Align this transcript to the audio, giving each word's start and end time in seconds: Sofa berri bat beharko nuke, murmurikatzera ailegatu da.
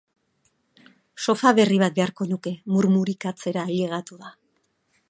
Sofa 1.25 1.51
berri 1.59 1.77
bat 1.83 1.97
beharko 2.01 2.29
nuke, 2.33 2.55
murmurikatzera 2.77 3.69
ailegatu 3.71 4.21
da. 4.25 4.35